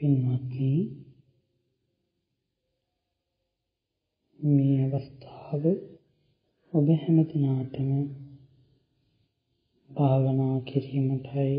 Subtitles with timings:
[0.00, 0.68] පින්වත්නි
[4.40, 5.64] මේ අවස්ථාව
[6.72, 7.90] ඔබ හැම දිනාටම
[9.90, 11.58] භාවනා කිරීමටයි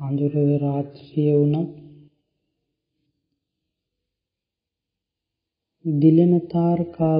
[0.00, 1.72] අඳුර රාත්‍රිය වුණත්
[5.84, 7.16] දිලෙන තාරකා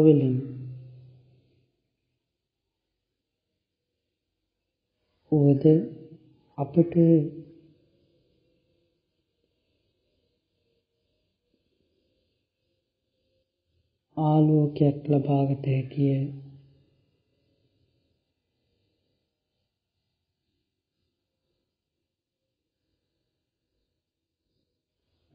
[5.36, 5.64] වලින් උවද
[6.58, 6.92] අපට
[14.16, 16.20] ආලෝකයක් ලබාගත හැකිය.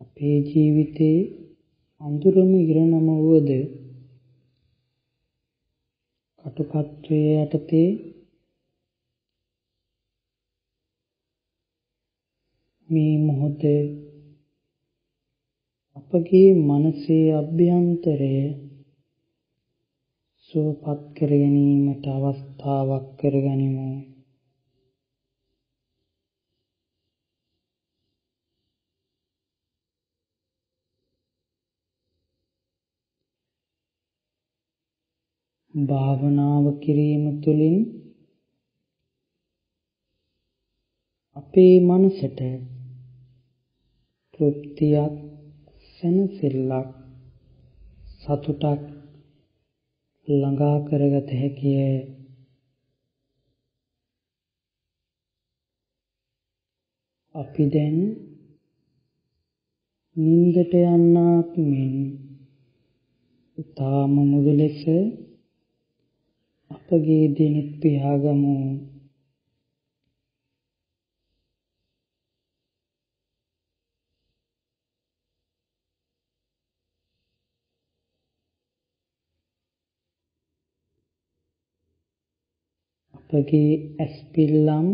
[0.02, 1.18] අපේ ජීවිතේ
[2.02, 3.50] අඳුරම ඉරණම වුවද
[6.46, 7.90] කටුකත්වයේ යටතේ
[12.92, 13.62] මේ මොහොත
[15.98, 18.36] අපගේ මනසේ අභ්‍යන්තරය
[20.40, 23.88] සුවපත් කර ගැනීමට අවස්ථාවක් කරගනිමු
[35.74, 37.80] භාවනාව කිරීම තුළින්
[41.36, 42.40] අපේ මනසට
[44.42, 45.16] තෘප්තියක්
[45.90, 46.88] සැනසෙල්ලක්
[48.22, 48.82] සතුටක්
[50.28, 51.92] ළඟා කරගත හැකිය.
[57.36, 57.98] අපි දැන්
[60.16, 61.94] නින්දට යන්නාක් මෙන්
[63.58, 64.82] ඊ타ම මුදු ලෙස
[66.72, 68.58] අපගේ දිනෙත් පියාගමු.
[83.34, 84.88] අපගේ ඇස් පිල්ලම්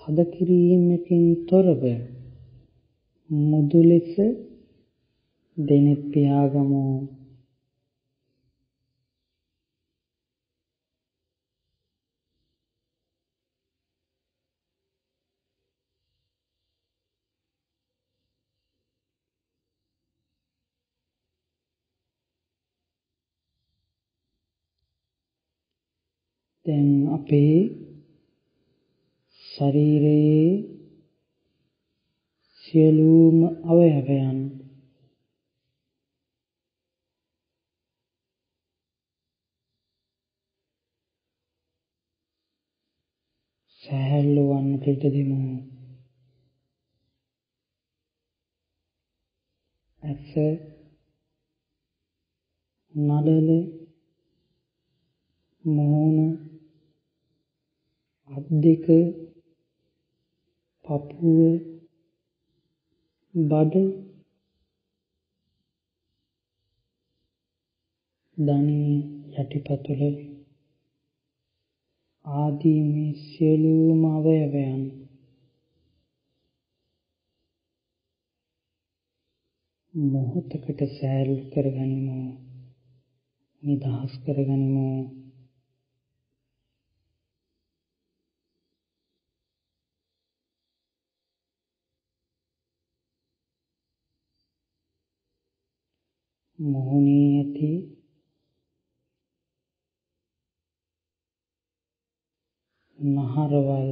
[0.00, 1.82] තද කිරීමකින් තොරව
[3.30, 4.12] මුදු ලෙස
[5.56, 6.84] දෙනෙත් පියාගමු.
[26.66, 27.56] දැන් අපේ
[29.42, 30.46] ශරීරයේ
[32.64, 34.38] සියලුම අවයවයන්
[43.82, 45.38] සැහැල්ලු වන්නට ඉඩ දෙමු.
[50.02, 50.32] ඇස
[52.94, 53.48] නළල
[55.64, 56.53] මූණ
[58.34, 58.86] අත් දෙක
[60.84, 61.38] පපුව
[63.34, 63.74] බඩ
[68.36, 68.98] දණයේ
[69.40, 70.02] යටිපතුල
[72.26, 74.82] ආදී මේ සියලුම අවයවයන්
[79.94, 82.20] මොහොතකට සෑල් කරගනිමු
[83.62, 84.88] නිදහස් කරගනිමු.
[96.64, 97.70] මොහොනේ ඇති
[102.98, 103.90] නහරවල්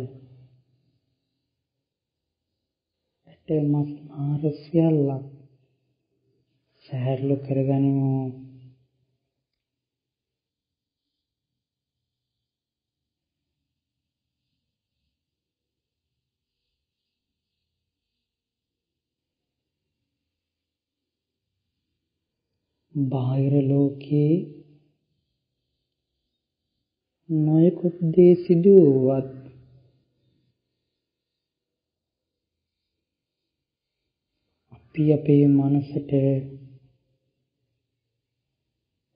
[3.26, 3.90] ඇට මස්
[4.20, 5.24] නහර සියල්ලක්
[6.84, 8.10] සහැල්ලු කරගනිමු
[22.94, 24.34] බාහිර ලෝකයේ
[27.28, 29.30] නොයෙකුත් දේ සිදු වුවත්
[34.72, 36.10] අපි අපේ මනසට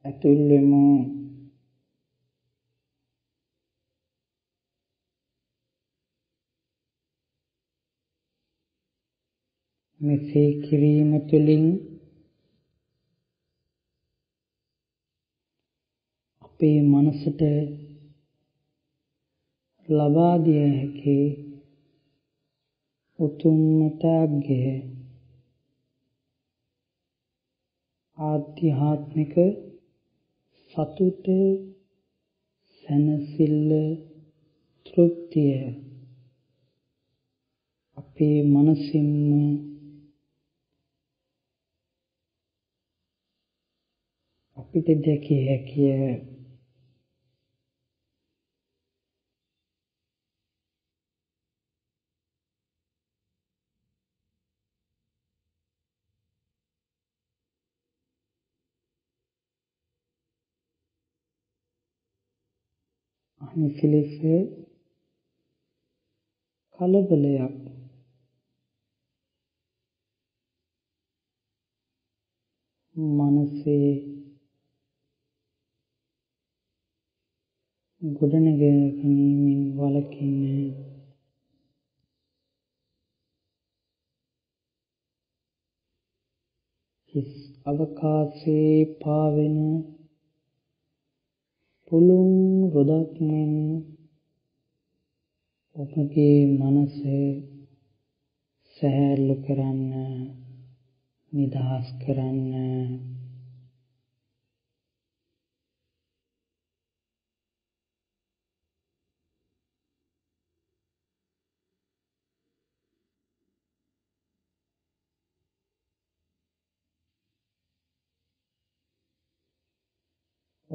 [0.05, 0.83] ඇතුල් වෙමු.
[10.01, 11.96] මෙසේ කිරීම තුළින්
[16.59, 17.43] අපේ මනසට
[19.89, 21.17] ලබා දිය හැකි
[23.19, 24.61] උතුම්ම ත්‍යාගය
[28.19, 29.35] ආධ්‍යාත්මික
[30.75, 31.27] සතුට
[32.73, 33.71] සැනසෙල්ල
[34.87, 35.59] තෘප්තිය.
[37.97, 39.29] අපේ මනසින්ම
[44.59, 46.36] අපිට දැකිය හැකිය.
[63.57, 64.13] අනිත් ලෙස
[66.79, 67.57] කලබලයක්.
[72.97, 73.93] මනසේ
[78.03, 80.43] ගොඩනග ගැනීමෙන් වළකින්න
[87.15, 87.33] හිස්
[87.67, 89.59] අවකාශයේ පාවෙන
[91.89, 92.33] පුළුන්
[92.73, 93.53] රොදක් මෙන්
[95.77, 96.97] ඔබගේ මනස
[98.77, 99.93] සහැල්ලු කරන්න
[101.33, 102.53] නිදහස් කරන්න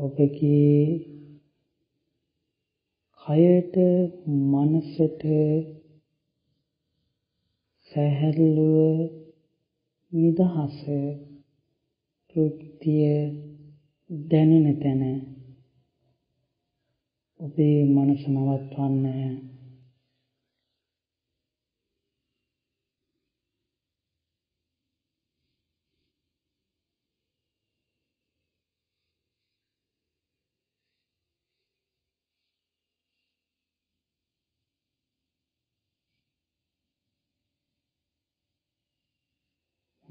[0.01, 0.81] ඔබගේ
[3.21, 3.75] කයට
[4.51, 5.23] මනසට
[7.91, 8.99] සැහැල්ලුව
[10.13, 10.77] නිදහස
[12.29, 13.13] තෘප්තිය
[14.09, 15.03] දැනෙන තැන
[17.39, 19.50] ඔබේ මනස නවත්වන්න.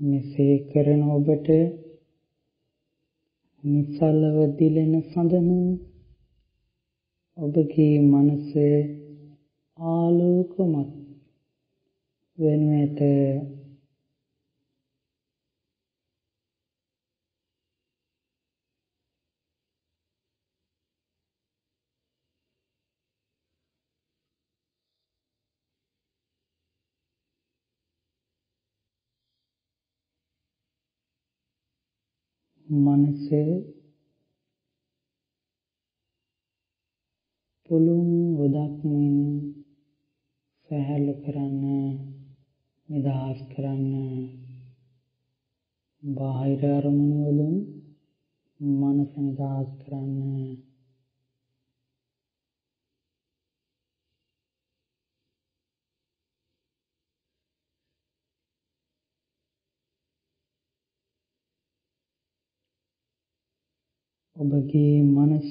[0.00, 1.48] මෙසේ කරන ඔබට
[3.64, 5.58] නිසලව දිලෙන සඳනු
[7.36, 8.48] ඔබගේ මනස
[9.78, 10.90] ආලෝකමත්
[12.38, 12.98] වෙනු ඇත
[32.70, 33.26] මනස
[37.64, 39.16] පුළුන් ගොඩක් මෙන්
[40.68, 41.64] සහැල්ලු කරන්න
[42.88, 43.94] නිදහස් කරන්න
[46.02, 47.56] බාහිර අරමුණු වලින්
[48.60, 50.39] මනස නිදහස් කරන්න
[64.40, 65.50] ඔබගේ මනස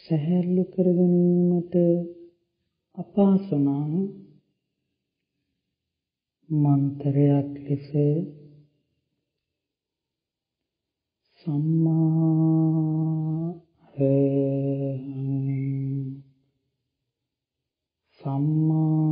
[0.00, 1.74] සැහැල්ලු කර ගැනීමට
[2.98, 3.92] අපහසු නම්
[6.48, 7.88] මන්තරයක් ලෙස
[11.40, 12.38] සම්මා
[18.20, 19.07] සම්මා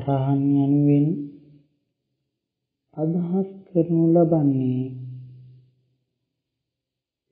[0.00, 1.06] අරහන් යනුවෙන්
[2.96, 4.84] අදහස් කරනු ලබන්නේ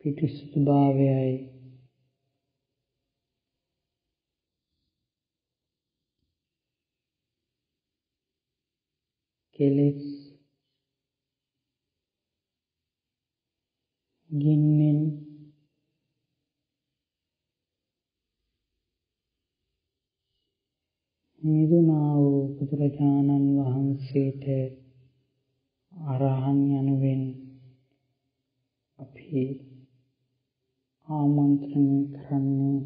[0.00, 1.37] පිටිසුදු භාවයයි.
[9.58, 10.02] කෙලෙස්
[14.30, 15.00] ගින්නෙන්
[21.42, 24.44] මිදුනා වූ බුදුරජාණන් වහන්සේට
[25.92, 27.22] අරහන් යනුවෙන්
[28.98, 29.42] අපි
[31.59, 32.81] ආමන්ත්‍රණය කරන්නේ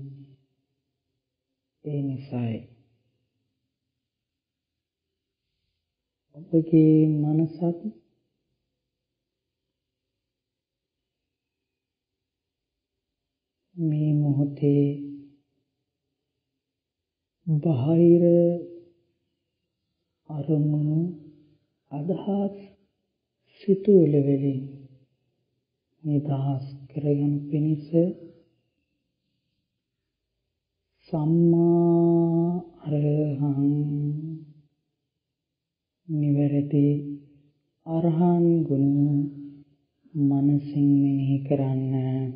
[1.85, 2.61] ඒ නිසායි.
[6.37, 7.81] ඔබගේ මනසත්
[13.77, 14.87] මේ මොහොතේ
[17.47, 18.25] බාහිර
[20.31, 21.01] අරමුණු
[21.93, 22.57] අදහස්
[23.55, 24.63] සිතුවිලි වලින්
[26.03, 27.89] නිදහස් කරගනු පිණිස
[31.13, 33.73] සම්මා අරහං
[36.09, 36.87] නිවැරදි
[37.87, 38.95] අරහන් ගුණ
[40.15, 42.33] මනසින් මෙනෙහි කරන්න.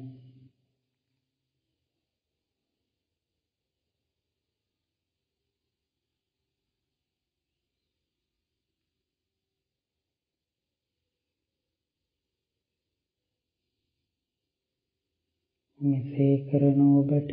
[15.81, 17.33] මෙසේ කරන ඔබට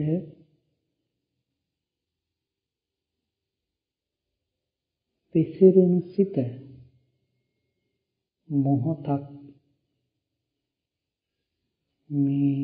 [5.36, 6.36] විසිරුණු සිත
[8.50, 9.24] මොහොතක්
[12.10, 12.58] මේ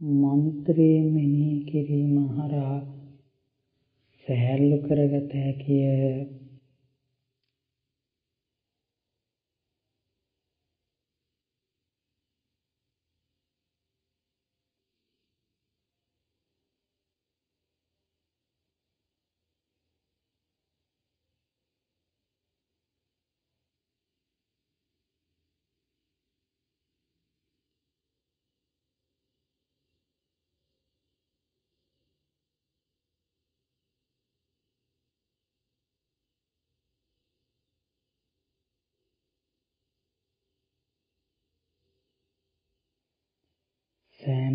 [0.00, 2.80] මන්ත්‍රයේ මෙනෙහි කිරීම හරහා
[4.24, 6.39] සහැල්ලු කරගත හැකිය.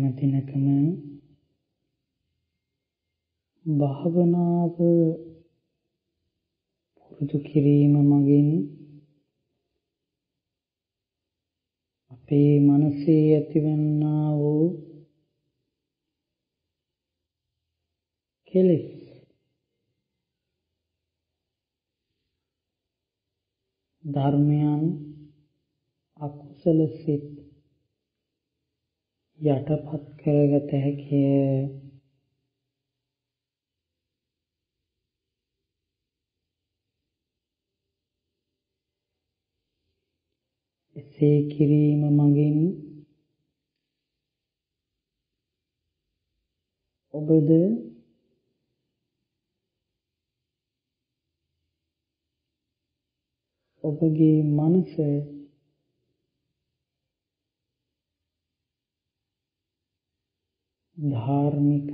[0.06, 0.66] සෑම දිනකම
[3.66, 4.76] භාවනාව
[7.00, 8.48] පුරුදු කිරීම මගින්
[12.10, 14.66] අපේ මනසේ ඇතිවන්නා වූ
[18.48, 18.86] කෙලෙස්
[24.04, 24.82] ධර්මයන්
[26.20, 27.35] අකුසල සිත්
[29.40, 31.68] යටපත් කරගත හැකිය.
[40.96, 42.58] එසේ කිරීම මගින්
[47.14, 47.50] ඔබද
[53.84, 54.94] ඔබගේ මනස
[60.96, 61.92] ධාර්මික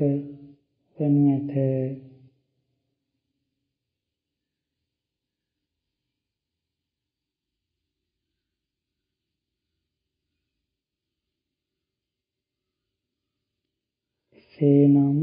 [0.98, 1.52] වනු ඇත
[14.38, 15.18] එසේනම්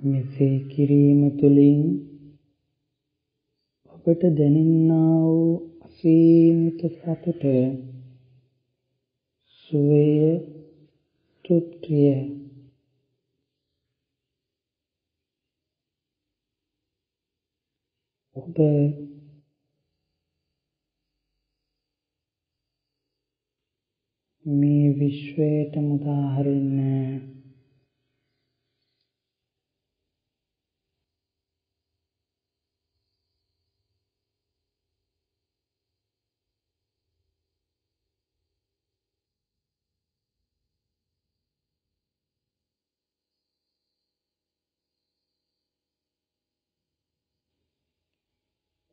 [0.00, 1.80] මෙසේ කිරීම තුළින්
[3.95, 5.50] ඔබට දැනෙන්නා වූ
[5.85, 7.42] අසීමිත සතුට
[9.57, 10.07] සුවය
[11.45, 12.14] තෘප්තිය
[18.37, 18.57] ඔබ
[24.45, 26.25] මේ විශ්වයට මුදා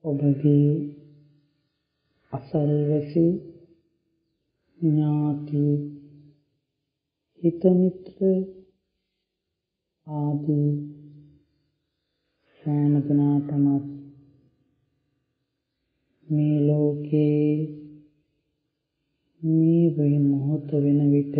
[0.07, 0.67] ඔබගේ
[2.33, 3.25] අසල්වැසි
[4.79, 5.63] ඥාති
[7.43, 8.19] හිතමිත්‍ර
[10.07, 10.69] ආදී
[12.61, 13.65] සෑම දෙනාටම
[16.27, 17.49] මේ ලෝකේ
[19.41, 21.35] මේ වෙන මොහොත වෙන විට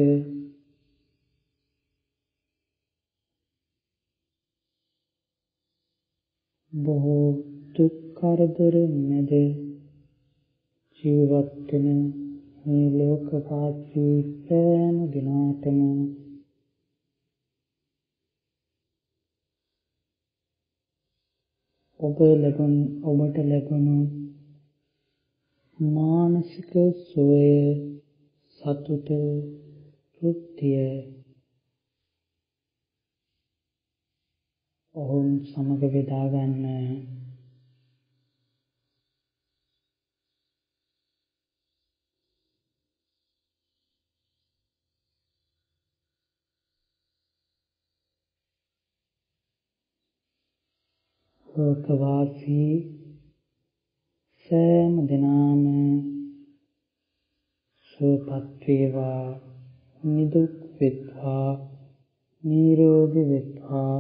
[6.74, 7.30] බොහෝ
[7.76, 9.32] දුක් කරදර මැද
[11.00, 12.00] ජීවත් වෙන
[12.62, 15.82] මේ ලෝකවාසී සෑම දිනාටම
[22.00, 23.98] ඔබ ලැබුණ ඔබට ලැබුණු
[25.80, 26.72] මානසික
[27.04, 27.52] සුවය
[28.62, 29.08] සතුට
[30.16, 30.82] තෘප්තිය
[34.96, 37.27] ඔවුන් සමග බෙදා ගන්න
[51.58, 52.74] ලෝකවාසී
[54.50, 55.62] සෑම දිනාම
[57.84, 59.24] සුවපත් වේවා
[60.04, 61.50] නිදුක් වෙත්වා
[62.44, 63.96] නිරෝගී වෙත්වා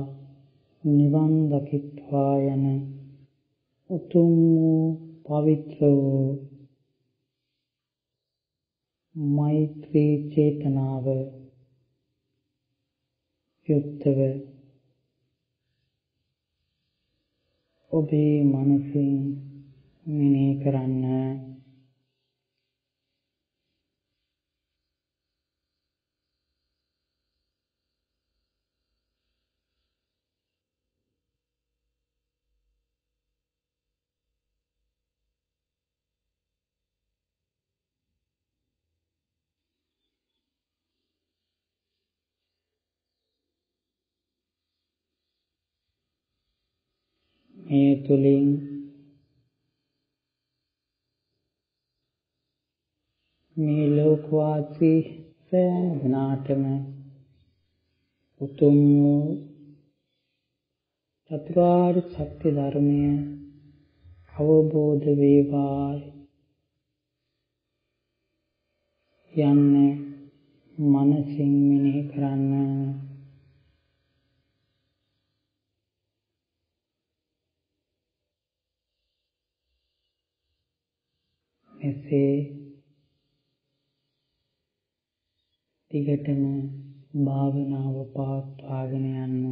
[0.84, 2.66] නිවන් දකිත්වා යන
[3.90, 4.84] උතුම් වූ
[5.26, 6.28] පවිත්‍ර වූ
[9.36, 11.08] මෛත්‍රී චේතනාව
[13.68, 14.22] යුක්තව
[17.98, 19.14] ඔබේ මනසින්
[20.06, 21.06] මෙනෙහි කරන්න
[47.68, 48.48] මේ තුලින්
[53.58, 55.00] මේ ලෝකවාසී
[55.46, 56.64] සෑම දිනාටම
[58.42, 59.26] උතුම් වූ
[61.32, 63.02] චතුරාර්ය සත්‍ය ධර්මය
[64.36, 65.92] අවබෝධ වේවා
[69.34, 69.94] යන්නේ
[70.78, 73.07] මනසින් මෙනෙහි කරන්න.
[81.88, 82.34] එසේ
[85.92, 86.42] දිගටම
[87.20, 89.46] භාවනාව පවත්වාගෙන යන්න